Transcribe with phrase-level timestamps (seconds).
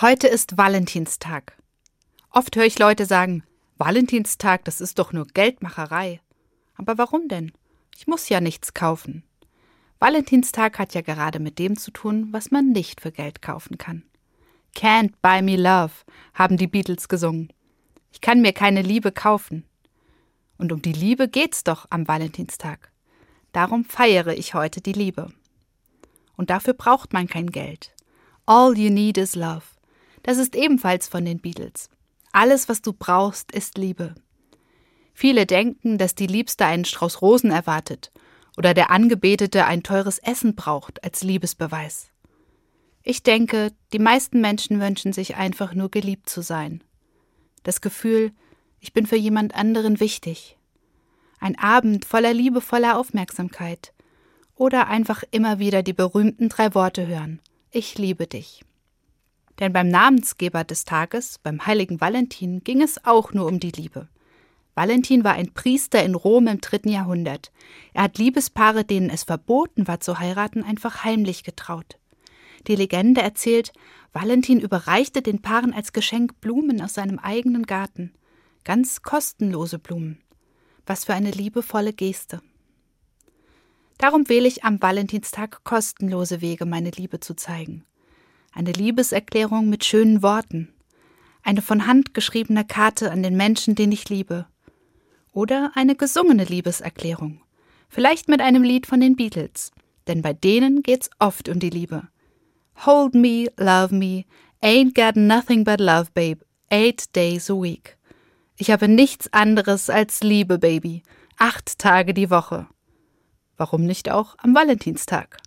[0.00, 1.56] Heute ist Valentinstag.
[2.30, 3.44] Oft höre ich Leute sagen,
[3.78, 6.20] Valentinstag, das ist doch nur Geldmacherei.
[6.74, 7.52] Aber warum denn?
[7.96, 9.22] Ich muss ja nichts kaufen.
[10.00, 14.02] Valentinstag hat ja gerade mit dem zu tun, was man nicht für Geld kaufen kann.
[14.74, 15.92] Can't buy me love,
[16.34, 17.52] haben die Beatles gesungen.
[18.10, 19.64] Ich kann mir keine Liebe kaufen.
[20.58, 22.90] Und um die Liebe geht's doch am Valentinstag.
[23.52, 25.32] Darum feiere ich heute die Liebe.
[26.36, 27.94] Und dafür braucht man kein Geld.
[28.44, 29.73] All you need is love.
[30.24, 31.90] Das ist ebenfalls von den Beatles.
[32.32, 34.14] Alles, was du brauchst, ist Liebe.
[35.12, 38.10] Viele denken, dass die Liebste einen Strauß Rosen erwartet
[38.56, 42.10] oder der Angebetete ein teures Essen braucht als Liebesbeweis.
[43.02, 46.82] Ich denke, die meisten Menschen wünschen sich einfach nur geliebt zu sein.
[47.62, 48.32] Das Gefühl,
[48.80, 50.56] ich bin für jemand anderen wichtig.
[51.38, 53.92] Ein Abend voller liebevoller Aufmerksamkeit.
[54.56, 57.40] Oder einfach immer wieder die berühmten drei Worte hören.
[57.70, 58.64] Ich liebe dich.
[59.60, 64.08] Denn beim Namensgeber des Tages, beim heiligen Valentin, ging es auch nur um die Liebe.
[64.74, 67.52] Valentin war ein Priester in Rom im dritten Jahrhundert.
[67.92, 71.98] Er hat Liebespaare, denen es verboten war zu heiraten, einfach heimlich getraut.
[72.66, 73.72] Die Legende erzählt,
[74.12, 78.12] Valentin überreichte den Paaren als Geschenk Blumen aus seinem eigenen Garten.
[78.64, 80.20] Ganz kostenlose Blumen.
[80.86, 82.40] Was für eine liebevolle Geste.
[83.98, 87.84] Darum wähle ich am Valentinstag kostenlose Wege, meine Liebe zu zeigen
[88.54, 90.72] eine Liebeserklärung mit schönen Worten,
[91.42, 94.46] eine von Hand geschriebene Karte an den Menschen, den ich liebe,
[95.32, 97.40] oder eine gesungene Liebeserklärung,
[97.88, 99.72] vielleicht mit einem Lied von den Beatles,
[100.06, 102.08] denn bei denen geht's oft um die Liebe.
[102.86, 104.24] Hold me, love me,
[104.62, 107.96] ain't got nothing but love, babe, eight days a week.
[108.56, 111.02] Ich habe nichts anderes als Liebe, Baby,
[111.38, 112.68] acht Tage die Woche.
[113.56, 115.38] Warum nicht auch am Valentinstag?